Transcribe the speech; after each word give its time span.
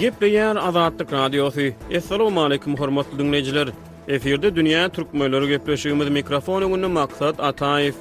Gepleyen 0.00 0.56
Azadlık 0.56 1.12
Radyosu. 1.12 1.60
Esselamu 1.90 2.42
aleyküm 2.42 2.76
hormatlı 2.76 3.18
dünleyiciler. 3.18 3.68
Efirde 4.08 4.56
Dünya 4.56 4.88
Türk 4.88 5.14
Möylörü 5.14 5.48
Gepleşiyumuz 5.48 6.08
mikrofonu 6.10 6.68
gündü 6.74 6.86
maksat 6.86 7.40
Atayif. 7.40 7.94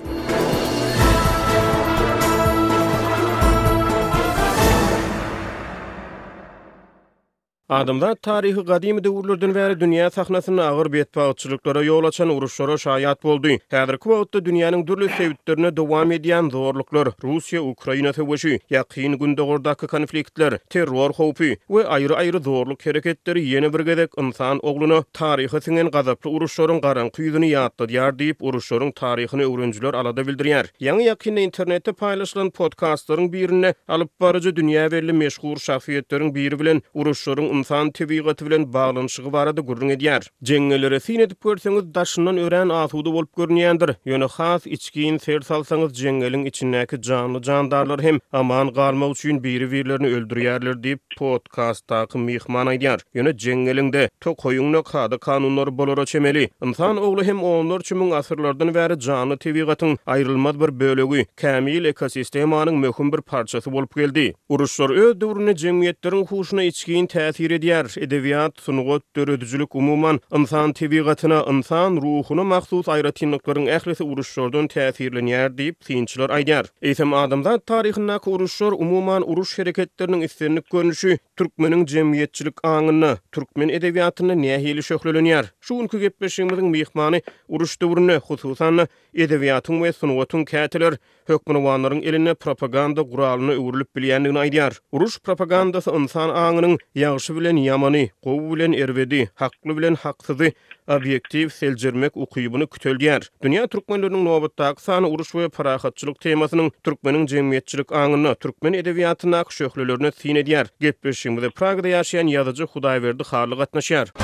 Adamlar 7.70 8.16
tarihi 8.22 8.62
qadim 8.68 9.00
döwürlerden 9.06 9.52
bäri 9.56 9.74
dünýä 9.82 10.06
sahnasyna 10.14 10.64
agyr 10.72 10.88
betpagçylyklara 10.94 11.84
yol 11.88 12.04
açan 12.08 12.30
uruşlara 12.36 12.78
şahyat 12.78 13.24
boldy. 13.24 13.52
Häzir 13.72 13.98
kuwatda 13.98 14.42
dürlü 14.46 14.88
dürli 14.88 15.06
söýütlerini 15.06 15.76
dowam 15.78 16.12
edýän 16.12 16.50
zorluklar, 16.52 17.08
Russiýa 17.24 17.60
Ukraina 17.60 18.12
töweşi, 18.14 18.60
gündə 18.72 19.18
gündogurdaky 19.20 19.88
konfliktler, 19.88 20.58
terror 20.70 21.12
howpy 21.12 21.50
we 21.68 21.84
aýry-aýry 21.86 22.42
zorluk 22.44 22.86
hereketleri 22.86 23.40
ýene 23.46 23.70
bir 23.74 23.80
gezek 23.86 24.12
insan 24.18 24.60
ogluny 24.64 25.04
tarihi 25.14 25.58
synyň 25.68 25.92
gazaply 25.92 26.30
uruşlaryň 26.32 26.82
garan 26.82 27.08
kuýdyny 27.08 27.54
ýatdy 27.54 27.86
diýär 27.92 28.12
diýip 28.20 28.42
uruşlaryň 28.42 28.94
taryhyny 28.98 29.46
öwrenjiler 29.46 29.94
alada 29.94 30.22
bildirýär. 30.22 30.66
Ýangy 30.82 31.06
ýakynda 31.14 31.40
internetde 31.46 31.92
paýlaşylan 31.92 32.50
podkastlaryň 32.50 33.30
birini 33.34 33.74
alyp 33.88 34.10
barajy 34.22 34.50
dünýäwi 34.58 35.12
meşhur 35.24 35.58
şahsiýetleriň 35.70 36.34
biri 36.36 36.60
bilen 36.60 36.82
uruşlaryň 36.94 37.59
insan 37.60 37.92
tebiýgaty 37.98 38.44
bilen 38.48 38.64
baglanyşygy 38.74 39.32
barada 39.36 39.62
gurrun 39.70 39.90
edýär. 39.96 40.24
Jeňgeleri 40.50 40.98
edip 41.24 41.40
görseňiz 41.46 41.86
daşyndan 41.96 42.38
ören 42.46 42.70
asuwda 42.82 43.12
bolup 43.16 43.32
görnýändir. 43.40 43.92
Ýöne 44.10 44.28
has 44.40 44.62
içkiň 44.76 45.18
ser 45.26 45.42
salsaňyz 45.50 45.92
jeňgeliň 46.04 46.44
içindäki 46.52 46.98
janly 47.08 47.42
jandarlar 47.48 48.02
hem 48.08 48.18
aman 48.40 48.68
galma 48.80 49.10
üçin 49.14 49.44
biri-birlerini 49.44 50.08
öldürýärler 50.18 50.76
diýip 50.84 51.00
podkastda 51.20 52.00
myhman 52.28 52.68
aýdýar. 52.74 53.00
Ýöne 53.16 53.34
jeňgelingde 53.46 54.04
to 54.22 54.34
goýunly 54.44 54.84
kady 54.92 55.18
kanunlar 55.18 55.70
bolara 55.78 56.06
çemeli. 56.06 56.50
Insan 56.66 56.98
ogly 57.08 57.24
hem 57.30 57.44
onlar 57.44 57.80
üçin 57.84 58.12
asyrlardan 58.12 58.74
bäri 58.78 58.98
janly 59.08 59.36
tebiýgatyň 59.46 59.92
aýrylmaz 60.08 60.56
bir 60.62 60.72
bölegi, 60.80 61.22
kämil 61.42 61.86
ekosistemanyň 61.94 62.76
möhüm 62.86 63.12
bir 63.14 63.22
parçasy 63.22 63.70
bolup 63.72 63.96
geldi. 63.96 64.34
Uruşlar 64.50 64.90
öz 65.06 65.22
döwrüne 65.22 65.52
jemgyýetleriň 65.64 66.26
huşuna 66.32 66.64
içkiň 66.64 67.06
täsir 67.16 67.49
bir 67.50 67.56
edýär. 67.58 67.86
Edebiýat, 68.04 68.60
sunugat, 68.62 69.02
döredijilik 69.16 69.74
umumyň 69.76 70.20
insan 70.38 70.74
tebigatyna, 70.78 71.40
insan 71.50 71.96
ruhuny 72.04 72.44
maksus 72.46 72.86
aýratynlyklaryň 72.94 73.68
ählisi 73.74 74.04
uruşlardan 74.06 74.68
täsirlenýär 74.74 75.50
diýip 75.58 75.78
synçylar 75.88 76.30
aýdyr. 76.38 76.70
Eýsem 76.86 77.14
adamda 77.18 77.56
taryhyna 77.72 78.20
köwrüşler 78.22 78.78
umumyň 78.86 79.26
uruş 79.26 79.56
hereketleriniň 79.60 80.26
üstünlik 80.28 80.66
görnüşi 80.74 81.18
türkmeniň 81.38 81.86
jemgyýetçilik 81.96 82.62
aňyny, 82.74 83.18
türkmen 83.32 83.70
edebiýatyny 83.74 84.36
nähili 84.46 84.84
şöhlelenýär. 84.92 85.50
Şu 85.62 85.78
günkü 85.80 86.00
gepleşigimiň 86.06 86.70
myhmany 86.76 87.22
uruş 87.48 87.82
döwrüne, 87.82 88.20
hususan 88.30 88.86
edebiýatyň 89.16 89.76
we 89.82 89.92
sunugatyň 89.94 90.46
kätiler 90.54 90.98
hökmünwanlaryň 91.30 92.02
eline 92.12 92.34
propaganda 92.44 93.02
guralyny 93.14 93.54
öwrülip 93.56 93.90
bilýändigini 93.96 94.40
aýdýar. 94.44 94.74
Uruş 94.96 95.18
propagandasy 95.30 95.92
insan 96.00 96.34
aňynyň 96.44 96.76
ýagşy 97.04 97.36
bilen 97.38 97.60
ýamany, 97.62 98.04
gowy 98.28 98.50
bilen 98.56 98.74
erwedi, 98.84 99.22
haqly 99.44 99.78
bilen 99.80 99.96
haqsyzy 100.04 100.52
objektiv 100.98 101.50
seljermek 101.60 102.18
ukuýbyny 102.26 102.66
kütelýär. 102.74 103.28
Dünya 103.46 103.68
türkmenleriniň 103.68 104.26
nowatdaky 104.30 104.86
sany 104.90 105.10
uruş 105.12 105.34
we 105.38 105.50
parahatçylyk 105.60 106.20
temasynyň 106.26 106.72
türkmeniň 106.86 107.30
jemgyýetçilik 107.36 107.94
aňyny, 108.04 108.36
türkmen 108.36 108.80
edebiýatyna 108.82 109.46
hyşöhlelerini 109.52 110.12
syn 110.22 110.42
edýär. 110.44 110.74
Gepleşimde 110.82 111.50
Pragada 111.62 111.94
ýaşaýan 111.96 112.34
ýazyjy 112.36 112.72
Hudaýberdi 112.76 113.24
Harly 113.34 113.56
gatnaşýar. 113.64 114.16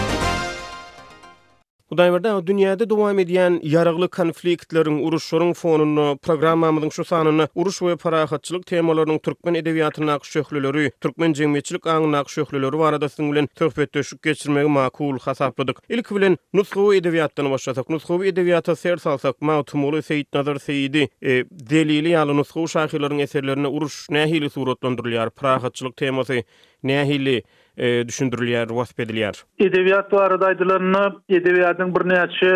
Hudaýberde 1.94 2.32
dünýäde 2.48 2.86
dowam 2.90 3.20
edýän 3.22 3.58
ýaraglyk 3.70 4.10
konfliktleriň, 4.18 4.96
uruşlaryň 5.06 5.52
fonuny, 5.60 6.06
programmamyzyň 6.26 6.92
şu 6.96 7.04
sanyny, 7.06 7.46
uruş 7.62 7.76
we 7.86 7.94
parahatçylyk 8.04 8.64
temalarynyň 8.72 9.20
türkmen 9.28 9.56
edebiýatyna 9.62 10.16
akşöhlüleri, 10.18 10.88
türkmen 11.06 11.34
jemgyýetçilik 11.38 11.86
aňyna 11.94 12.20
akşöhlüleri 12.26 12.80
barada 12.82 13.06
siziň 13.14 13.30
bilen 13.36 13.48
töhfetdeşik 13.62 14.22
geçirmegi 14.30 14.70
makul 14.80 15.20
hasapladyk. 15.28 15.78
Ilk 15.90 16.10
bilen 16.18 16.38
nusgowy 16.54 16.98
edebiýatdan 17.04 17.52
başlasak, 17.54 17.90
nusgowy 17.94 18.30
edebiýata 18.34 18.76
ser 18.76 18.98
salsak, 19.06 19.38
Mawtumuly 19.42 20.02
Seýit 20.10 20.34
Nazar 20.34 20.56
Seýidi, 20.66 21.06
e, 21.22 21.44
delili 21.70 22.16
ýaly 22.16 22.38
nusgowy 22.42 22.66
şahylaryň 22.80 23.22
eserlerini 23.28 23.68
uruş 23.68 24.00
nähili 24.10 24.50
suratlandyrýar, 24.58 25.30
parahatçylyk 25.30 25.98
temasy 26.02 26.42
nähili, 26.84 27.42
e, 27.78 27.88
düşündürülýär, 28.08 28.68
wasp 28.72 29.00
edilýär. 29.04 29.36
Edebiýat 29.60 30.12
barada 30.14 30.50
aýdylanyna 30.54 31.02
edebiýatyň 31.30 31.90
bir 31.96 32.06
näçe 32.12 32.52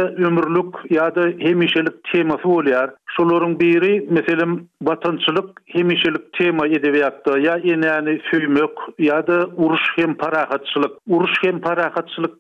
ýa-da 0.96 1.24
hemişelik 1.42 1.96
temasy 2.12 2.44
bolýar. 2.48 2.94
Şolaryň 3.18 3.58
biri, 3.60 3.92
meselem, 4.18 4.54
watançylyk 4.90 5.50
hemişelik 5.76 6.30
tema 6.40 6.68
edebiýatda 6.68 7.36
ýa 7.44 7.58
ýene 7.72 7.88
ýany 7.90 8.16
süýmek 8.30 8.86
ýa-da 9.08 9.40
uruş 9.68 9.84
hem 9.98 10.16
parahatçylyk. 10.16 10.92
Uruş 11.08 11.34
hem 11.44 11.60
parahatçylyk 11.62 12.34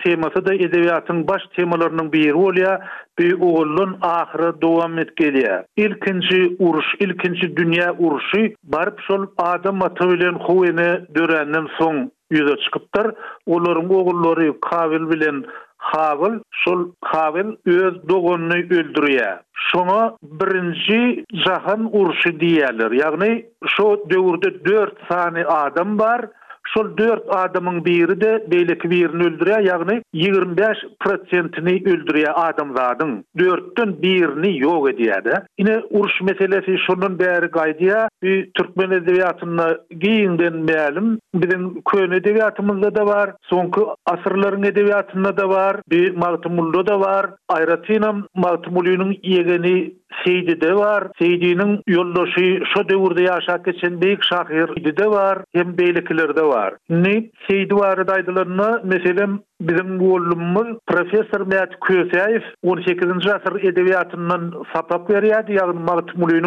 da 0.45 0.55
edebiýatyň 0.55 1.27
baş 1.27 1.43
temalarynyň 1.57 2.11
biri 2.11 2.31
bolýar. 2.41 2.79
Bu 3.39 3.55
oğlun 3.59 3.97
ahırı 4.01 4.61
devam 4.61 4.97
etkiliye. 4.99 5.65
İlkinci 5.77 6.55
uruş, 6.59 6.85
ilkinci 6.99 7.55
dünya 7.57 7.93
uruşu 7.97 8.39
barıp 8.63 9.01
sol 9.07 9.27
adam 9.37 9.81
atı 9.83 10.07
ölen 10.07 10.33
huvini 10.33 11.15
dörenin 11.15 11.67
son 11.79 12.11
yüze 12.29 12.57
çıkıptır. 12.57 13.11
Onların 13.47 13.89
oğulları 13.95 14.59
Kavil 14.61 15.09
bilen 15.09 15.43
Havil, 15.77 16.39
sol 16.65 16.87
Havil 17.01 17.47
öz 17.65 18.09
doğunnu 18.09 18.53
öldürüye. 18.53 19.39
Şunu 19.53 20.17
birinci 20.23 21.25
zahan 21.45 21.89
urşu 21.91 22.39
diyelir. 22.39 22.91
Yani 22.91 23.45
şu 23.67 24.03
dövürde 24.09 24.65
dört 24.65 25.07
tane 25.09 25.45
adam 25.45 25.99
var. 25.99 26.25
şol 26.73 26.97
4 26.97 27.21
adamın 27.29 27.85
biri 27.85 28.21
de 28.21 28.45
beýleki 28.51 28.89
birini 28.89 29.23
öldürä, 29.27 29.55
ýagny 29.65 29.97
25%ni 30.13 31.73
öldürä 31.91 32.31
adamlardan 32.47 33.13
4-den 33.37 33.91
birini 34.01 34.49
ýok 34.61 34.89
edýär. 34.91 35.39
Yine 35.57 35.79
uruş 35.99 36.21
meselesi 36.21 36.77
şunun 36.87 37.19
bäri 37.19 37.45
gaýdyýa, 37.57 38.07
bir 38.23 38.49
türkmen 38.53 38.91
edebiýatynda 38.91 39.67
giyin 39.99 40.39
denmeyelim. 40.39 41.09
biziň 41.35 41.63
köne 41.89 42.15
edebiýatymyzda 42.15 42.95
da 42.95 43.05
bar, 43.07 43.29
soňky 43.49 43.81
asyrlaryň 44.05 44.67
edebiyatında 44.71 45.37
da 45.37 45.49
bar, 45.49 45.81
bir 45.91 46.11
Martymullo 46.15 46.87
da 46.87 46.99
bar, 46.99 47.25
aýratynam 47.49 48.23
Martymullynyň 48.37 49.17
ýegeni 49.31 49.77
Seydi 50.25 50.61
de 50.61 50.75
var. 50.75 51.07
Seydi'nin 51.19 51.81
yoldaşı 51.87 52.61
şu 52.73 52.89
devirde 52.89 53.23
yaşak 53.23 53.67
için 53.67 54.01
büyük 54.01 54.23
şahir 54.23 54.97
de 54.97 55.07
var. 55.07 55.39
Hem 55.53 55.77
beylikler 55.77 56.35
de 56.35 56.43
var. 56.43 56.73
Ne? 56.89 57.29
Seydi 57.49 57.75
var 57.75 58.07
daydılarını 58.07 58.81
meselem 58.83 59.39
bizim 59.61 59.99
gollumun 59.99 60.79
professor 60.87 61.39
Mehmet 61.47 61.79
Köseyev 61.87 62.41
18-nji 62.65 63.33
asyr 63.33 63.91
sapak 63.91 64.67
sapap 64.73 65.09
berýädi, 65.09 65.51
ýagny 65.57 65.79
Mart 65.89 66.15
Mulyň 66.15 66.45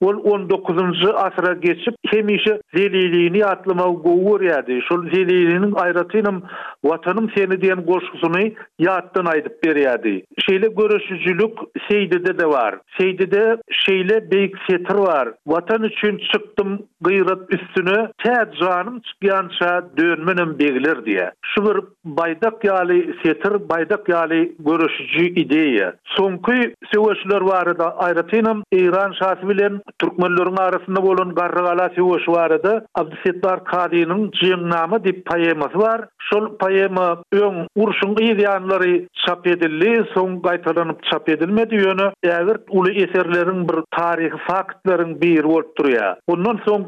Ol 0.00 0.14
19-njy 0.14 1.12
asyra 1.16 1.52
geçip 1.54 1.94
hemişe 2.06 2.60
zeliliğini 2.76 3.44
atlama 3.44 3.84
gowur 3.86 4.40
ýadi. 4.40 4.82
Şol 4.88 5.04
zeliliğinin 5.14 5.72
aýratynym 5.72 6.40
watanym 6.82 7.30
seni 7.36 7.54
diýen 7.62 7.80
goşgusyny 7.86 8.54
ýatdan 8.80 9.26
aýdyp 9.34 9.66
veriyadi. 9.68 10.24
Şeýle 10.48 10.68
görüşüjülük 10.76 11.58
Seydide 11.88 12.38
de 12.38 12.48
bar. 12.48 12.78
Seydide 12.98 13.56
şeýle 13.86 14.16
beýik 14.30 14.54
setir 14.70 14.98
bar. 14.98 15.34
Watan 15.46 15.82
üçin 15.82 16.20
çıktım. 16.32 16.78
gıyrat 17.00 17.38
üstünü 17.50 18.08
tät 18.24 18.56
janım 18.56 19.00
çıkyança 19.00 19.84
dönmenim 19.96 20.58
begiler 20.58 21.04
diye. 21.04 21.30
Şu 21.42 21.64
bir 21.66 21.82
baydak 22.04 22.64
yali 22.64 23.14
setir 23.24 23.68
baydak 23.68 24.08
yali 24.08 24.56
görüşücü 24.58 25.24
ideye. 25.40 25.92
Sonku 26.04 26.52
sevaşlar 26.94 27.40
var 27.40 27.78
da 27.78 27.96
iran 28.32 28.64
İran 28.72 29.12
bilen 29.48 29.80
Türkmenlerin 29.98 30.56
arasında 30.56 31.02
bolun 31.02 31.34
garrala 31.34 31.88
söwüş 31.94 32.28
var 32.28 32.62
da 32.62 32.86
Abdüsettar 32.94 33.64
Kadi'nin 33.64 34.30
dip 35.04 35.26
payeması 35.26 35.78
var. 35.78 36.04
Şol 36.32 36.56
payema 36.58 37.22
ön 37.32 37.66
urşun 37.76 38.16
iyiyanları 38.20 39.04
çap 39.26 39.46
edildi 39.46 40.04
son 40.14 40.42
gaytalanıp 40.42 41.02
çap 41.04 41.28
edilmedi 41.28 41.74
yönü. 41.74 42.12
Eğer 42.22 42.48
ulu 42.68 42.90
eserlerin 42.90 43.68
bir 43.68 43.76
tarihi 43.90 44.32
faktların 44.46 45.20
bir 45.20 45.44
bolup 45.44 45.78
durýar. 45.78 46.16
Ondan 46.26 46.60
son 46.68 46.87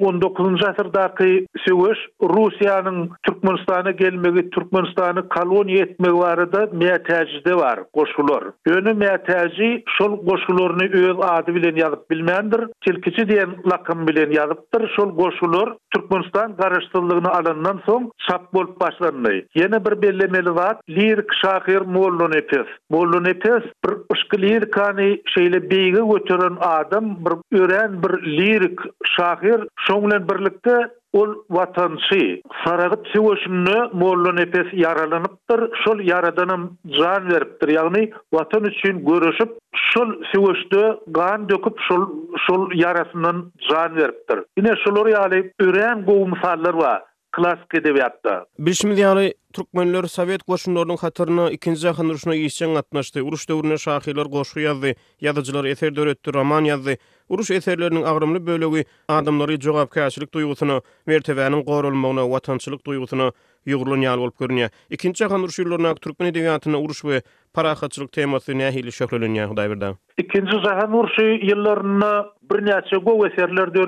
19-njy 0.00 0.64
asyrdaky 0.70 1.46
söwüş 1.66 1.98
Russiýanyň 2.20 3.08
Türkmenistana 3.22 3.90
gelmegi, 3.90 4.50
Türkmenistany 4.50 5.20
koloniýa 5.32 5.82
etmegi 5.84 6.18
barada 6.20 6.60
mätäjide 6.64 7.56
bar, 7.60 7.78
goşulor. 7.94 8.52
Öňe 8.68 8.92
mätäji 8.92 9.82
şol 9.98 10.16
goşulorny 10.28 10.86
öz 10.92 11.16
ady 11.28 11.54
bilen 11.54 11.74
ýazyp 11.80 12.02
bilmändir, 12.10 12.60
tilkiçi 12.86 13.22
diýen 13.30 13.50
lakym 13.72 14.06
bilen 14.08 14.30
ýazypdyr. 14.36 14.88
Şol 14.96 15.10
goşulor 15.22 15.76
Türkmenistan 15.94 16.56
garaşdyrylygyny 16.56 17.28
alandan 17.30 17.78
soň 17.86 18.10
çap 18.28 18.52
bolup 18.54 18.80
başlandy. 18.80 19.46
Ýene 19.56 19.84
bir 19.86 20.02
bellemeli 20.02 20.52
wagt 20.58 20.88
lirik 20.88 21.30
şahyr 21.42 21.80
Mollonepes. 21.80 22.66
Mollonepes 22.90 23.62
bir 23.84 23.92
ýaşky 24.12 24.40
şeýle 25.34 25.58
beýge 25.70 26.02
götüren 26.12 26.56
adam, 26.60 27.16
bir 27.52 27.60
ören 27.60 28.02
bir 28.02 28.12
lirik 28.38 28.78
şahyr 29.04 29.39
Ahir 29.40 29.60
şoňlen 29.86 30.28
birlikde 30.30 30.76
ol 31.12 31.34
watançy 31.48 32.34
saragyp 32.64 33.06
sewüşünne 33.12 33.78
mollun 33.92 34.36
epes 34.36 34.66
yaralanypdyr, 34.72 35.60
şol 35.84 35.98
yaradanym 36.12 36.62
jan 36.98 37.22
beripdir, 37.30 37.68
ýagny 37.76 38.12
watan 38.32 38.64
üçin 38.64 39.04
görüşip 39.10 39.50
şol 39.92 40.08
sewüşde 40.32 40.82
gan 41.18 41.48
döküp 41.48 41.76
şol 41.88 42.02
şol 42.46 42.62
yarasynyň 42.84 43.38
jan 43.70 43.96
beripdir. 43.96 44.38
Ine 44.58 44.72
şolary 44.84 45.12
ýaly 45.12 45.50
ören 45.58 46.04
gowum 46.04 46.32
sallar 46.42 46.72
we 46.72 46.94
klassik 47.36 47.72
edebiýatda. 47.80 48.32
Bişmiňiňi 48.58 49.34
türkmenler 49.54 50.04
sowet 50.04 50.42
goşunlarynyň 50.48 51.00
hatyryny 51.00 51.52
ikinji 51.54 51.80
jahan 51.80 52.08
uruşyna 52.08 52.34
ýetişen 52.36 52.78
atnaşdy. 52.78 53.22
Uruş 53.22 53.48
döwründe 53.48 53.78
şahylar 53.78 54.26
goşuýardy, 54.36 54.94
ýazyjylar 55.28 55.66
eser 55.68 55.96
döretdi, 55.96 56.28
roman 56.34 56.64
ýazdy. 56.64 56.96
Uruş 57.30 57.50
eserlerinin 57.50 58.02
ağrımlı 58.02 58.46
bölögü 58.46 58.84
adamları 59.08 59.58
cevap 59.60 59.90
kaçılık 59.90 60.34
duygusunu, 60.34 60.82
mertebenin 61.06 61.64
qorulmağını, 61.64 62.30
vatançılık 62.30 62.86
duygusunu 62.86 63.32
yığırılın 63.66 64.00
yal 64.00 64.18
olup 64.18 64.38
görünüyor. 64.38 64.68
İkinci 64.90 65.26
akan 65.26 65.42
uruş 65.42 65.58
yıllarına 65.58 65.94
Türkmen 65.94 66.26
ediviyatına 66.26 66.80
uruş 66.80 67.04
ve 67.04 67.22
para 67.54 67.74
haçılık 67.82 68.12
teması 68.12 68.58
nehiyle 68.58 68.90
şöhrülün 68.90 69.34
yal 69.34 69.46
olup 69.46 69.56
görünüyor. 69.56 69.96
İkinci 70.18 70.56
akan 70.56 70.92
bir 72.50 72.64
neçe 72.66 72.96
go 72.96 73.26
eserler 73.60 73.74
da 73.74 73.84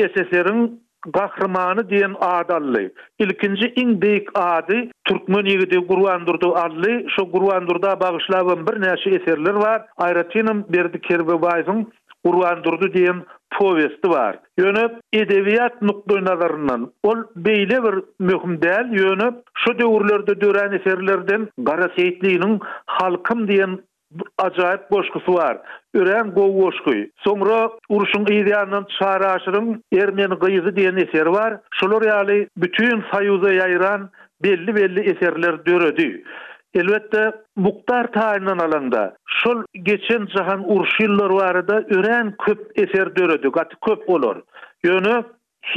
gerek. 0.00 0.46
ol 0.56 0.76
Gahrmanı 1.04 1.90
diyen 1.90 2.14
adallı. 2.20 2.90
Ilkinji 3.18 3.72
in 3.76 4.02
beyk 4.02 4.28
adı 4.34 4.76
Türkmen 5.04 5.44
yigidi 5.44 5.78
gurwandurdy 5.78 6.46
adly. 6.54 7.06
Şu 7.16 7.22
Gurvandurda 7.22 8.00
bir 8.66 8.80
neşi 8.80 9.10
eserler 9.22 9.54
var. 9.54 9.86
Ayratinim 9.96 10.64
berdi 10.68 11.00
kerbe 11.00 11.22
gurwandurdy 11.32 11.84
Gurvandurdu 12.24 12.92
diyen 12.94 13.24
povesti 13.58 14.10
var. 14.10 14.38
Yönöp 14.58 14.96
edeviyat 15.12 15.82
nukdoynalarının 15.82 16.92
ol 17.02 17.16
beýle 17.36 17.84
bir 17.84 18.62
däl. 18.62 18.92
yönöp 19.00 19.34
şu 19.58 19.78
döwürlerde 19.78 20.40
dörren 20.40 20.72
eserlerden 20.72 21.48
garasiyyitliyinin 21.64 22.60
halkım 22.86 23.48
diyen 23.48 23.78
acayip 24.38 24.90
boşkusu 24.90 25.34
var. 25.34 25.58
Ören 25.94 26.30
gov 26.30 26.62
boşkuy. 26.62 27.08
Sonra 27.16 27.70
uruşun 27.88 28.26
iyiyanın 28.32 28.86
çare 28.98 29.26
aşırın 29.26 29.84
Ermen 29.92 30.28
gıyızı 30.28 30.76
diyen 30.76 30.96
eser 30.96 31.26
var. 31.26 31.60
Şolur 31.74 32.02
yali 32.02 32.48
bütün 32.56 33.04
sayuza 33.12 33.52
yayran 33.52 34.10
belli 34.42 34.74
belli 34.74 35.00
eserler 35.00 35.66
dörödü. 35.66 36.22
Elbette 36.74 37.32
muktar 37.56 38.12
tayinan 38.12 38.58
alanda 38.58 39.16
şol 39.26 39.62
geçen 39.82 40.26
cahan 40.26 40.62
urşillar 40.76 41.30
var 41.30 41.68
da 41.68 41.86
köp 42.46 42.70
eser 42.78 43.16
dörödü. 43.16 43.50
Gati 43.52 43.76
köp 43.86 44.08
olur. 44.10 44.36
Yönü 44.84 45.24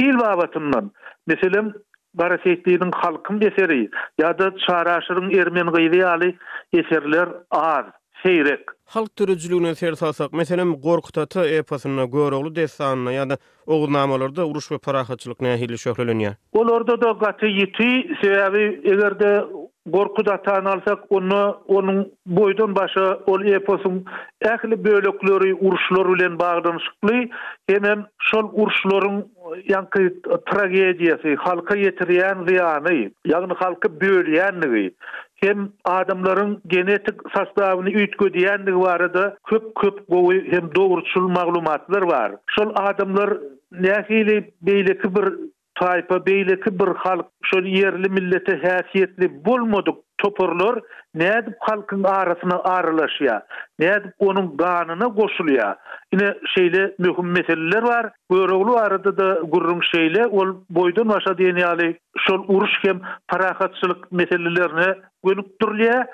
hil 0.00 0.18
babatından. 0.18 0.90
Meselim 1.26 1.74
Barasetliğinin 2.14 2.90
halkın 2.92 3.40
eseri 3.40 3.90
ya 4.18 4.38
da 4.38 4.52
çare 4.66 4.88
aşırın 4.90 5.30
Ermen 5.30 5.66
gıyızı 5.72 5.98
yali 5.98 6.36
eserler 6.72 7.28
ar. 7.50 7.86
seyrek. 8.22 8.60
Halk 8.84 9.16
türücülüğüne 9.16 9.74
seyir 9.74 9.92
salsak, 9.92 10.32
meselem 10.32 10.72
Gorkut 10.74 11.18
Ata 11.18 11.46
epasına, 11.48 12.04
Göroğlu 12.04 12.56
destanına 12.56 13.12
ya 13.12 13.30
da 13.30 13.36
oğulnamalarda 13.66 14.46
uruş 14.46 14.72
ve 14.72 14.78
parahatçılık 14.78 15.40
nehili 15.40 15.78
şöhrelün 15.78 16.18
ya? 16.18 16.36
orda 16.52 17.00
da 17.00 17.10
gatı 17.10 17.46
yiti, 17.46 18.06
sebebi 18.22 18.80
eger 18.94 19.18
de 19.20 19.44
Gorkut 19.86 20.28
Ata'nı 20.28 20.68
alsak, 20.68 20.98
onu, 21.10 21.60
onun 21.66 22.12
boydan 22.26 22.76
başa 22.76 23.18
ol 23.26 23.44
eposun 23.46 24.04
ehli 24.42 24.84
bölükleri 24.84 25.54
uruşlar 25.54 26.06
ulen 26.06 26.38
bağdan 26.38 26.78
şıklı, 26.78 27.28
hemen 27.68 28.04
şol 28.22 28.50
uruşların 28.52 29.26
yankı 29.68 30.12
tragediyasi, 30.52 31.36
halka 31.36 31.78
yetiriyen 31.78 32.46
ziyanı, 32.48 33.10
yani 33.26 33.52
halkı 33.56 34.00
büyüleyenliği, 34.00 34.94
hem 35.34 35.68
adamların 35.84 36.62
genetik 36.66 37.14
sastavını 37.34 37.90
ütkü 37.90 38.32
diyenliği 38.32 38.76
var 38.76 39.14
da 39.14 39.36
köp 39.48 39.74
köp 39.74 40.04
goyu 40.08 40.42
hem 40.50 40.74
doğrusul 40.74 41.28
maglumatlar 41.28 42.02
var. 42.02 42.32
Şol 42.46 42.72
adamlar 42.74 43.38
nehili 43.80 44.50
beyleki 44.62 45.14
bir 45.14 45.34
taypa, 45.80 46.26
beyleki 46.26 46.78
bir 46.78 46.94
halk, 46.96 47.26
şol 47.42 47.62
yerli 47.62 48.08
millete 48.08 48.56
hasiyetli 48.56 49.44
bulmadık 49.44 49.94
çopurlar 50.22 50.80
nädip 51.14 51.54
halkın 51.60 52.04
arasına 52.04 52.60
aralaşya 52.64 53.42
nädip 53.80 54.12
onun 54.18 54.56
ganına 54.56 55.06
goşulya 55.06 55.76
ine 56.12 56.34
şeyle 56.54 56.94
mühim 56.98 57.30
meseleler 57.32 57.82
var 57.82 58.12
göroglu 58.30 58.76
arada 58.76 59.18
da 59.18 59.34
gurrun 59.40 59.80
şeyle 59.92 60.26
ol 60.26 60.54
boydan 60.70 61.08
başa 61.08 61.38
diyen 61.38 61.56
yali 61.56 61.98
şol 62.18 62.44
uruş 62.48 62.70
kem 62.82 63.00
parahatçılık 63.28 64.12
meselelerini 64.12 64.98
gönüp 65.24 65.60
durlya 65.62 66.06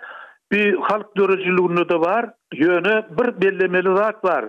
bir 0.53 0.77
halk 0.79 1.17
dörücülüğünü 1.17 1.89
de 1.89 2.01
var 2.01 2.31
yönü 2.55 3.05
bir 3.19 3.41
bellemeli 3.43 3.89
rak 3.89 4.25
var 4.25 4.45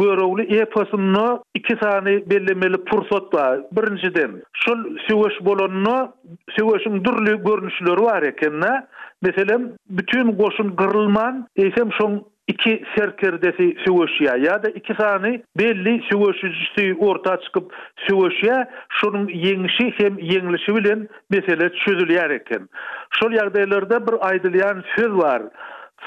Görewli 0.00 0.58
eposunu 0.60 1.44
2 1.54 1.76
sany 1.82 2.30
bellemeli 2.30 2.76
pursat 2.84 3.32
ba. 3.32 3.58
Birinciden, 3.72 4.30
şol 4.52 4.78
süwüş 5.08 5.34
bolonno, 5.40 6.12
süwüşin 6.58 7.04
dürlü 7.04 7.44
görnüşleri 7.44 7.96
bar 8.04 8.22
eken, 8.22 8.84
meselem 9.22 9.72
bütün 9.90 10.32
goşun 10.32 10.76
gırılman, 10.76 11.46
eýsem 11.56 11.88
şoň 11.98 12.20
2 12.48 12.84
serkerdesi 12.96 13.76
süwüş 13.84 14.12
ýa, 14.20 14.34
ýa-da 14.44 14.70
2 14.70 14.94
sany 14.94 15.40
belli 15.58 15.94
süwüş 16.10 16.44
üstü 16.44 16.94
orta 16.98 17.40
çykyp 17.40 17.64
süwüş 18.06 18.38
ýa, 18.42 18.66
şoň 19.02 19.16
ýeňişi 19.30 19.86
hem 19.98 20.14
ýeňilişi 20.16 20.76
bilen 20.76 21.08
mesele 21.30 21.64
çözülýär 21.66 22.34
eken. 22.40 22.68
Şol 23.10 23.32
ýagdaýlarda 23.32 24.06
bir 24.08 24.14
aýdylýan 24.32 24.82
söz 24.96 25.16
bar. 25.18 25.42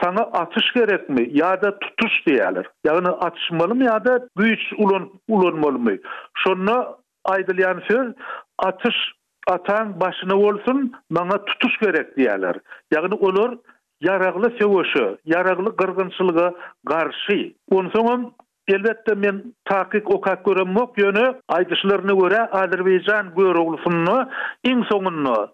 sana 0.04 0.22
atış 0.22 0.72
gerek 0.72 1.10
mi 1.10 1.28
ya 1.32 1.62
da 1.62 1.80
tutuş 1.80 2.28
diyerler 2.28 2.66
yani 2.86 3.08
atışmalı 3.08 3.76
mı 3.76 3.84
ya 3.86 4.06
da 4.06 4.28
güç 4.38 4.60
ulun 4.78 5.20
ulunmalı 5.28 5.80
mı 5.80 5.92
şonu 6.38 6.98
aydılayan 7.26 7.82
söz 7.92 8.14
atış 8.60 8.96
atan 9.48 10.00
başına 10.00 10.36
olsun 10.36 10.94
bana 11.12 11.46
tutuş 11.46 11.78
gerek 11.78 12.18
diyerler 12.18 12.56
yani 12.94 13.14
olur 13.14 13.58
yaraqlı 14.02 14.54
sevoşu 14.62 15.18
yaraqlı 15.26 15.76
qırğınçılığa 15.76 16.54
qarşı 16.88 17.54
onsonum 17.72 18.34
Elbette 18.74 19.16
men 19.16 19.44
taqiq 19.66 20.02
oqaq 20.06 20.38
görüm 20.46 20.68
mok 20.68 20.98
yönü 20.98 21.38
aydışlarını 21.50 22.20
göre 22.22 22.38
Azerbaycan 22.52 23.34
göre 23.38 23.60
ulusunu 23.60 24.30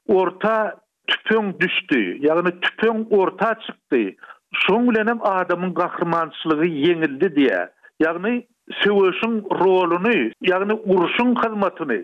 orta 0.08 0.76
tüpün 1.08 1.60
düştü. 1.60 2.18
Yani 2.26 2.50
tüpün 2.62 3.08
orta 3.12 3.56
çıktı. 3.60 3.98
Şoň 4.62 4.90
bilen 4.90 5.08
hem 5.12 5.22
adamyň 5.38 5.74
gahrymançylygy 5.82 6.68
ýeňildi 6.88 7.28
diýe. 7.38 7.62
Ýagny 8.06 8.34
söwüşiň 8.84 9.34
rolyny, 9.62 10.20
ýagny 10.50 10.76
uruşyň 10.94 11.32
hyzmatyny 11.42 12.02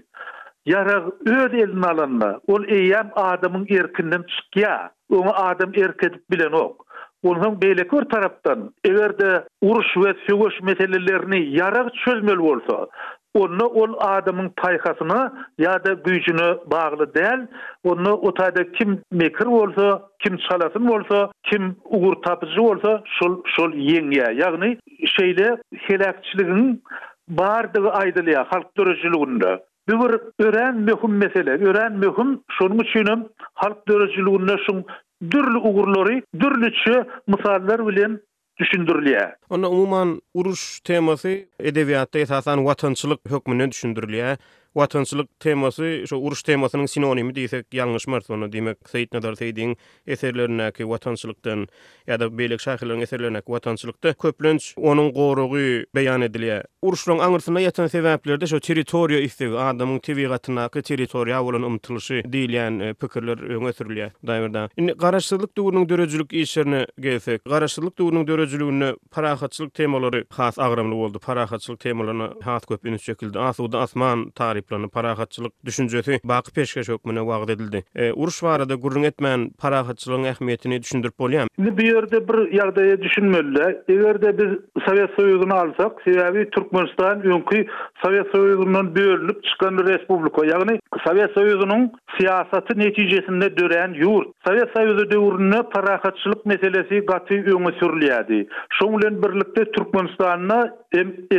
ýara 0.74 0.96
öde 1.40 1.62
alanda, 1.92 2.32
ol 2.48 2.66
eýem 2.80 3.12
adamyň 3.26 3.64
erkinden 3.82 4.26
çykýa. 4.36 4.74
Oňa 5.18 5.34
adam 5.50 5.72
erkinlik 5.86 6.24
bilen 6.32 6.54
ok. 6.66 6.82
Onuň 7.30 7.56
beýlekör 7.62 8.06
tarapdan, 8.12 8.60
eger-de 8.86 9.44
uruş 9.62 9.88
we 10.02 10.10
söwüş 10.28 10.62
meselelerini 10.64 11.40
ýara 11.60 11.88
çözmeli 12.04 12.40
bolsa, 12.40 12.88
onu 13.34 13.66
ol 13.66 13.94
adamın 14.00 14.50
paykasına 14.58 15.34
ya 15.58 15.86
da 15.86 15.94
gücünü 15.94 16.58
bağlı 16.72 17.14
değil. 17.14 17.48
Onu 17.84 18.12
o 18.14 18.34
tayda 18.34 18.72
kim 18.72 19.02
mekir 19.12 19.46
olsa, 19.46 20.04
kim 20.24 20.38
çalasın 20.38 20.86
olsa, 20.86 21.32
kim 21.44 21.76
uğur 21.86 22.14
tapıcı 22.14 22.62
olsa, 22.62 23.04
şol, 23.20 23.42
şol 23.56 23.74
yenge. 23.74 24.28
Yani 24.36 24.78
şeyle 25.20 25.58
helakçiliğin 25.78 26.84
bağırdığı 27.30 27.90
aydılıya, 27.92 28.48
halk 28.50 28.78
dörücülüğünde. 28.78 29.64
Bir 29.90 30.46
ören 30.46 30.76
mühüm 30.76 31.18
mesele, 31.18 31.52
ören 31.70 31.94
mühüm, 31.94 32.42
şunun 32.60 32.80
içinim, 32.80 33.28
halk 33.54 33.88
dörücülüğünde 33.88 34.56
şun 34.66 34.84
dürlü 35.32 35.58
uğurları, 35.58 36.22
dürlüçü 36.40 37.06
misallar 37.28 37.88
bilen 37.88 38.20
düşündürülýär. 38.60 39.36
Onda 39.50 39.70
umumyň 39.72 40.20
uruş 40.34 40.80
teması 40.84 41.32
edebiýatda 41.60 42.18
esasan 42.20 42.58
watançylyk 42.60 43.20
hökmüne 43.30 43.64
düşündürülýär. 43.72 44.38
watansylyk 44.76 45.30
temasy 45.40 46.04
şu 46.10 46.16
uruş 46.20 46.42
temasynyň 46.44 46.88
sinonimi 46.92 47.34
diýsek 47.34 47.64
ýalňyşmaz 47.74 48.30
bolan 48.30 48.52
diýmek 48.54 48.78
Seýit 48.92 49.14
Nadar 49.14 49.34
Seýidiň 49.40 49.76
eserlerindäki 50.08 50.86
watansylykdan 50.88 51.66
ýa-da 52.08 52.28
beýlik 52.38 52.62
şahylaryň 52.62 53.02
eserlerindäki 53.08 53.50
watansylykda 53.50 54.14
köplenç 54.14 54.74
onuň 54.78 55.12
gorugy 55.14 55.68
beýan 55.96 56.26
edilýär. 56.30 56.68
Uruşlaryň 56.82 57.22
aňyrsyna 57.26 57.64
ýatan 57.66 57.90
sebäplerde 57.92 58.48
şu 58.50 58.60
territoriýa 58.68 59.24
ýetdi, 59.26 59.50
adamyň 59.66 60.02
täbiýatyna, 60.08 60.68
ki 60.74 60.84
territoriýa 60.92 61.42
bolan 61.48 61.66
umtulyşy 61.70 62.22
diýilýän 62.30 62.80
e, 62.84 62.94
pikirler 62.94 63.42
öňe 63.58 63.74
sürilýär. 63.74 64.14
Daýmyrdan, 64.26 64.70
indi 64.78 64.94
garaşsyzlyk 64.98 65.52
döwrüniň 65.58 65.90
döredijilik 65.90 66.34
işlerini 66.34 66.86
gelsek, 67.00 67.44
garaşsyzlyk 67.46 67.98
döwrüniň 68.00 68.28
döredijiligini 68.30 68.94
parahatçylyk 69.12 69.74
temalary 69.74 70.24
has 70.38 70.60
agramly 70.60 70.96
boldy. 70.96 71.20
Parahatçylyk 71.28 71.80
temalaryna 71.80 72.30
has 72.44 72.66
köp 72.66 72.86
ünüs 72.86 73.02
çekildi. 73.04 73.40
Asuda 73.40 73.80
asman 73.82 74.32
gariplany 74.60 74.88
parahatçylyk 74.90 75.66
düşünjesi 75.66 76.20
baqy 76.24 76.52
peşkeş 76.56 76.90
hökmüne 76.90 77.20
wagt 77.20 77.50
edildi. 77.50 77.84
E, 77.96 78.14
Uruş 78.14 78.34
warada 78.40 78.76
gurrun 78.76 79.04
etmän 79.04 79.50
parahatçylygyň 79.64 80.26
ähmiýetini 80.34 80.82
düşündirip 80.82 81.14
bolýar. 81.20 81.48
Indi 81.58 81.78
bu 81.78 81.82
ýerde 81.82 82.28
bir 82.28 82.38
ýagdaýy 82.60 83.02
düşünmeli. 83.02 83.84
Egerde 83.88 84.38
biz 84.38 84.52
Sowet 84.86 85.10
Soýuzyny 85.20 85.54
alsak, 85.54 85.92
sebäbi 86.08 86.50
Türkmenistan 86.50 87.22
öňkü 87.24 87.68
Sowet 88.04 88.28
Soýuzundan 88.34 88.96
bölünip 88.96 89.44
çykan 89.44 89.74
respublika, 89.88 90.42
ýagny 90.52 90.80
Sowet 91.08 91.32
Soyuzunun 91.34 91.92
siýasaty 92.18 92.80
netijesinde 92.80 93.58
dören 93.58 93.94
ýurt. 94.04 94.28
Sowet 94.48 94.70
Soyuzu 94.78 95.12
döwründe 95.12 95.64
parahatçylyk 95.74 96.46
meselesi 96.46 96.96
gaty 97.06 97.34
öňe 97.36 97.72
sürilýärdi. 97.80 98.48
Şoň 98.78 99.00
bilen 99.00 99.24
birlikde 99.24 99.72
Türkmenistanyna 99.72 100.76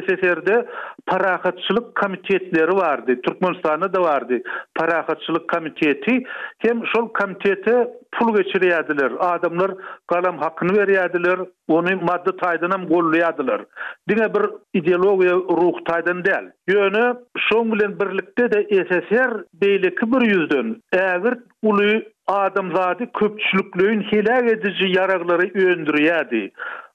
SSR-de 0.06 0.66
parahatçylyk 1.06 1.94
komitetleri 2.00 2.72
vardı. 2.76 3.09
vardı. 3.10 3.20
Türkmenistan'da 3.22 3.92
da 3.94 4.02
vardı. 4.02 4.38
Parahatçılık 4.74 5.48
komiteti. 5.50 6.22
Hem 6.58 6.86
şol 6.96 7.08
komitete 7.08 7.88
pul 8.12 8.36
geçiriyadiler. 8.36 9.12
Adamlar 9.18 9.70
kalam 10.06 10.38
hakkını 10.38 10.76
veriyadiler. 10.76 11.38
Onu 11.68 11.96
maddi 12.02 12.36
taydanam 12.40 12.86
golluyadiler. 12.86 13.60
Dine 14.08 14.34
bir 14.34 14.42
ideoloji 14.74 15.28
ruh 15.30 15.84
taydan 15.84 16.24
del 16.24 16.52
Yönü 16.68 17.14
şol 17.38 17.72
bilen 17.72 18.00
birlikte 18.00 18.52
de 18.52 18.66
SSR 18.88 19.44
beyliki 19.54 20.12
bir 20.12 20.22
yüzdün. 20.40 20.82
Eğer 20.92 21.22
ulu 21.62 22.02
adamzadi 22.26 23.08
köpçülüklüğün 23.18 24.00
hilal 24.02 24.46
edici 24.48 24.98
yaraqları 24.98 25.50
öndürüyadi. 25.70 26.50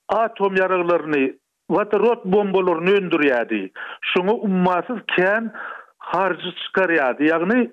Atom 0.09 0.55
yaraqlarını 0.55 1.33
Vatrot 1.69 2.25
bombolorunu 2.25 2.89
öndürýärdi. 2.89 3.69
Şunu 4.01 4.31
ummasız 4.33 4.99
ken 5.17 5.53
harcı 6.05 6.51
çıkar 6.65 6.89
yadı. 6.89 7.23
Yani 7.23 7.71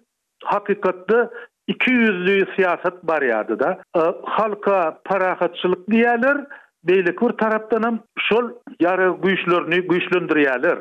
iki 1.67 1.93
yüzlü 1.93 2.55
siyaset 2.57 3.03
bar 3.03 3.23
yadı 3.23 3.61
da. 3.61 3.81
E, 3.97 4.01
halka 4.25 5.01
parahatçılık 5.05 5.91
diyalir. 5.91 6.37
Beyle 6.85 7.15
kur 7.15 7.31
hem 7.81 8.01
şol 8.19 8.51
yarı 8.81 9.15
güyüşlerini 9.23 9.81
güyüşlendir 9.81 10.37
yalir. 10.37 10.79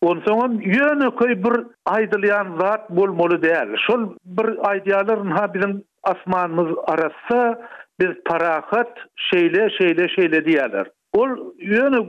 Onun 0.00 0.22
sonun 0.26 0.60
yönü 0.60 1.16
köy 1.16 1.42
bir 1.44 1.66
aydılayan 1.84 2.46
zat 2.60 2.90
bol 2.90 3.08
molu 3.12 3.40
Şol 3.86 4.10
bir 4.24 4.68
aydılayanlar 4.70 5.26
ha 5.28 5.54
bizim 5.54 5.84
asmanımız 6.02 6.76
arası 6.86 7.58
biz 8.00 8.08
parahat 8.24 8.98
şeyle 9.16 9.70
şeyle 9.78 10.08
şeyle 10.08 10.44
diyalir. 10.44 10.86
Ol 11.12 11.28
yönü 11.58 12.06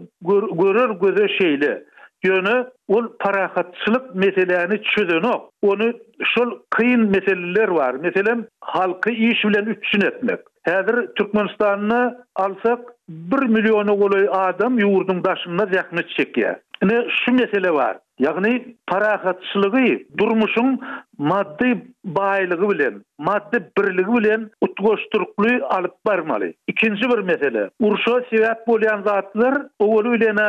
görür 0.57 0.89
göze 0.99 1.27
şeyle. 1.37 1.83
Yönü 2.27 2.67
ul 2.87 3.05
parahatçılık 3.19 4.15
meselelerini 4.15 4.81
çözün 4.83 5.23
o. 5.23 5.49
Onu 5.61 5.93
şol 6.23 6.51
kıyın 6.69 7.05
meseleler 7.11 7.67
var. 7.67 7.95
Mesela 7.99 8.37
halkı 8.61 9.11
iş 9.11 9.43
bilen 9.45 9.65
üçün 9.65 10.01
etmek. 10.01 10.39
Hedir 10.63 11.07
Türkmenistan'ı 11.15 12.25
alsak 12.35 12.79
1 13.09 13.45
milyonu 13.47 13.91
olay 13.91 14.27
adam 14.31 14.79
yurdun 14.79 15.23
daşına 15.23 15.65
zekni 15.73 16.07
çekiyor. 16.17 16.55
Ne 16.83 17.05
şu 17.25 17.31
mesele 17.33 17.71
var. 17.71 17.97
Yani 18.19 18.75
parahatçılığı 18.87 19.99
durmuşun 20.17 20.81
maddi 21.17 21.87
baylığı 22.05 22.69
bilen, 22.69 22.93
maddi 23.19 23.69
birliği 23.77 24.07
bilen 24.17 24.49
utgoşturuklu 24.61 25.49
alıp 25.69 25.93
barmalı. 26.05 26.53
İkinci 26.67 27.09
bir 27.09 27.19
mesele. 27.19 27.69
Urşo 27.79 28.21
sebep 28.29 28.67
bolyan 28.67 29.01
zatlar, 29.03 29.55
oğulu 29.79 30.15
ile 30.15 30.35
ne 30.35 30.43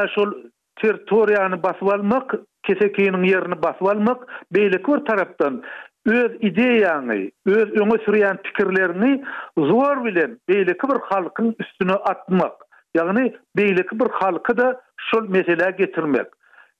teritoriýany 0.82 1.58
basyp 1.62 1.88
almak, 1.92 2.34
kesekiniň 2.66 3.26
basvalmak, 3.26 3.60
basyp 3.64 3.86
almak 3.92 4.24
beýle 4.52 5.04
tarapdan 5.08 5.62
öz 6.08 6.32
ideýany, 6.40 7.30
öz 7.46 7.68
öňe 7.74 7.98
sürýän 8.04 8.38
pikirlerini 8.42 9.22
zor 9.58 10.04
bilen 10.04 10.38
beýle 10.48 10.74
bir 10.88 10.98
halkyň 11.10 11.54
üstüne 11.60 11.92
atmak, 12.10 12.56
ýagny 12.96 13.34
beýle 13.56 13.84
bir 13.92 14.10
halky 14.20 14.56
da 14.58 14.80
şol 15.10 15.22
mesele 15.28 15.70
getirmek. 15.78 16.26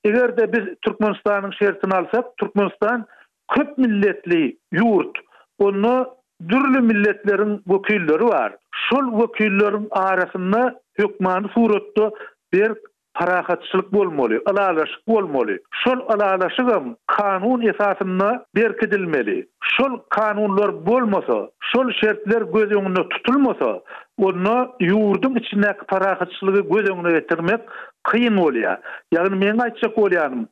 Eger 0.04 0.36
de 0.36 0.52
biz 0.52 0.66
Türkmenistanyň 0.82 1.52
şertini 1.58 1.94
alsak, 1.94 2.24
Türkmenistan 2.40 3.06
köp 3.54 3.78
milletli 3.78 4.56
ýurt, 4.74 5.18
onda 5.58 6.10
dürli 6.48 6.80
milletleriň 6.80 7.62
wekilleri 7.66 8.26
bar. 8.28 8.52
Şol 8.88 9.06
wekillerim 9.20 9.86
arasynda 9.90 10.78
hökmanyň 10.98 11.48
furuttu, 11.54 12.14
bir 12.52 12.72
paraqatçylyk 13.18 13.92
bolmaly, 13.92 14.40
alalaşyk 14.46 15.08
bolmaly. 15.08 15.58
Şol 15.84 16.00
alalaşygym 16.08 16.96
kanun 17.06 17.60
esasynda 17.66 18.44
berkidilmeli. 18.56 19.46
Şol 19.62 19.98
kanunlar 20.10 20.86
bolmasa, 20.86 21.48
şol 21.72 21.92
şertler 22.00 22.42
göz 22.42 22.70
öňünde 22.78 23.08
tutulmasa, 23.08 23.70
onu 24.26 24.56
ýurdum 24.80 25.34
içindäki 25.42 25.84
paraqatçylygy 25.92 26.62
göz 26.74 26.86
öňüne 26.92 27.12
getirmek 27.18 27.60
kyn 28.10 28.34
bolýar. 28.42 28.78
Ýagny 29.14 29.38
men 29.44 29.58
aýtsak 29.66 29.92
bolýarym. 30.00 30.46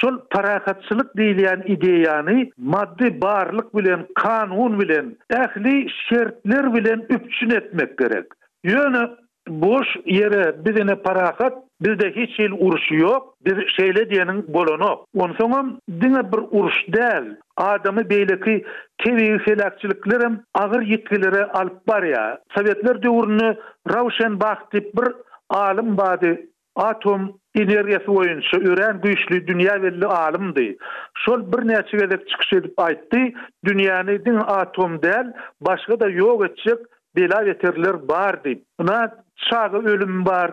Şol 0.00 0.14
paraqatçylyk 0.34 1.08
diýilýän 1.18 1.60
ideýany 1.74 2.50
maddi 2.58 3.08
barlyk 3.22 3.76
bilen 3.76 4.06
kanun 4.14 4.80
bilen, 4.80 5.16
ähli 5.32 5.76
şertler 6.08 6.74
bilen 6.74 7.00
üpçün 7.10 7.50
etmek 7.50 7.98
gerek. 7.98 8.26
Ýöne 8.66 9.04
Boş 9.48 9.86
yere 10.06 10.64
bizine 10.64 10.94
parahat 10.94 11.52
bizde 11.84 12.10
hiç 12.16 12.40
il 12.40 12.52
uruşu 12.58 12.94
yok, 12.94 13.34
bir 13.46 13.68
şeyle 13.68 14.10
diyenin 14.10 14.52
bolonu. 14.54 15.06
Onsan 15.14 15.50
hem 15.52 15.76
dine 16.00 16.32
bir 16.32 16.38
uruş 16.50 16.74
değil, 16.88 17.34
adamı 17.56 18.10
beyleki 18.10 18.64
keviye 18.98 19.38
felakçılıklarım 19.38 20.42
ağır 20.54 20.82
yıkkılara 20.82 21.50
alıp 21.54 21.88
var 21.88 22.02
ya. 22.02 22.38
Sovyetler 22.56 23.02
dövrünü 23.02 23.56
Rauschen 23.94 24.40
Bakhti 24.40 24.82
bir 24.84 25.12
alim 25.50 25.96
badi 25.96 26.46
atom 26.76 27.32
energiyası 27.54 28.12
oyuncu 28.12 28.56
üren 28.60 29.00
güçlü 29.02 29.46
dünya 29.46 29.82
belli 29.82 30.06
alimdi. 30.06 30.76
Şol 31.18 31.52
bir 31.52 31.68
neçik 31.68 32.28
çıkış 32.28 32.52
edip 32.52 32.74
aytti, 32.78 33.34
Dünyanın 33.64 34.22
din 34.26 34.36
atom 34.46 35.02
değil, 35.02 35.26
başka 35.60 36.00
da 36.00 36.08
yok 36.08 36.46
edecek 36.46 36.78
bela 37.16 37.42
yeterler 37.42 38.08
bar 38.08 38.44
deyip. 38.44 38.62
Buna 38.80 39.14
çağı 39.50 39.72
ölüm 39.82 40.24
bar, 40.24 40.50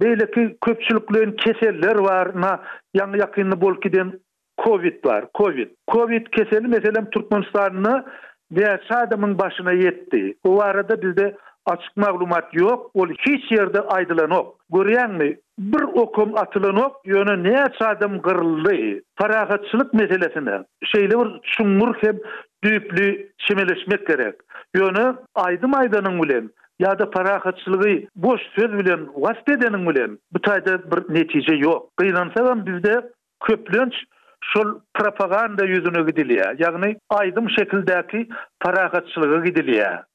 Beýle 0.00 0.26
ki 0.34 0.42
köpçülükleýin 0.66 1.32
keseller 1.42 1.98
bar, 2.04 2.30
na 2.44 2.52
ýany 2.98 3.18
ýakyny 3.22 3.58
bolup 3.60 3.84
COVID 4.62 5.00
var, 5.08 5.26
COVID. 5.40 5.70
COVID 5.92 6.26
keseli 6.36 6.68
meselem 6.76 7.06
Türkmenistanyny 7.16 7.94
diýer 8.56 8.80
şadamyň 8.88 9.38
başyna 9.38 9.72
ýetdi. 9.82 10.20
O 10.44 10.60
arada 10.62 11.02
bizde 11.02 11.36
açık 11.66 11.96
maglumat 11.96 12.54
yok, 12.54 12.90
ol 12.94 13.08
hiç 13.18 13.50
yerde 13.52 13.80
aydılan 13.80 14.30
ok. 14.30 14.56
Görüyen 14.72 15.10
mi? 15.10 15.36
Bir 15.58 15.82
okum 15.82 16.36
atılan 16.38 16.76
ok, 16.76 16.96
yönü 17.04 17.42
neye 17.44 17.62
açadım 17.62 18.22
kırıldı? 18.22 19.00
Farahatçılık 19.18 19.94
meselesine, 19.94 20.60
şeyle 20.84 21.18
bir 21.20 21.40
çumur 21.50 21.94
hem 22.00 22.16
düüplü 22.64 23.30
çimeleşmek 23.38 24.06
gerek. 24.06 24.34
Yönü 24.76 25.14
aydım 25.34 25.74
aydanın 25.74 26.18
ulen, 26.18 26.48
ya 26.82 26.98
da 26.98 27.10
parahatçılığı 27.10 27.94
boş 28.16 28.40
söz 28.58 28.72
bilen 28.72 29.06
vaspedenin 29.14 29.88
bilen 29.88 30.18
bu 30.32 30.38
bir 30.38 31.14
netice 31.14 31.54
yok. 31.54 31.96
Kıylansa 31.96 32.44
da 32.46 32.66
bizde 32.66 33.10
köplönç 33.44 33.94
şol 34.44 34.80
propaganda 34.94 35.64
yüzüne 35.64 36.02
gidiliyor. 36.10 36.54
Yani 36.58 36.96
aydın 37.10 37.48
şekildeki 37.56 38.28
parahatçılığı 38.60 39.44
gidiliyor. 39.44 40.11